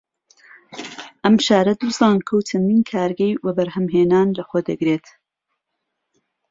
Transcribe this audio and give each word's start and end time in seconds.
ئەم 1.23 1.35
شارە 1.45 1.73
دوو 1.79 1.95
زانکۆ 1.99 2.31
و 2.35 2.45
چەندین 2.49 2.81
کارگەی 2.91 3.39
وەبەرهەم 3.45 3.87
هێنان 3.95 4.27
لە 4.37 4.43
خۆ 4.49 4.57
دەگرێت 4.69 5.05